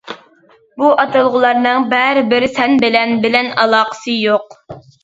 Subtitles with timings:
[0.83, 4.63] بۇ ئاتالغۇلارنىڭ بەرىبىر سەن بىلەن بىلەن ئالاقىسى يوق.